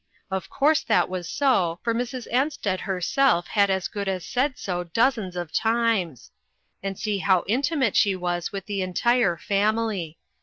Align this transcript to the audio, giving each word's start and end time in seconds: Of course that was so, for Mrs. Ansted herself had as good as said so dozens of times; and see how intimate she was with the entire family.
Of 0.31 0.49
course 0.49 0.81
that 0.81 1.09
was 1.09 1.29
so, 1.29 1.79
for 1.83 1.93
Mrs. 1.93 2.25
Ansted 2.33 2.79
herself 2.79 3.45
had 3.49 3.69
as 3.69 3.87
good 3.87 4.07
as 4.07 4.25
said 4.25 4.57
so 4.57 4.83
dozens 4.85 5.35
of 5.35 5.51
times; 5.53 6.31
and 6.81 6.97
see 6.97 7.19
how 7.19 7.43
intimate 7.47 7.95
she 7.95 8.15
was 8.15 8.51
with 8.51 8.65
the 8.65 8.81
entire 8.81 9.37
family. 9.37 10.17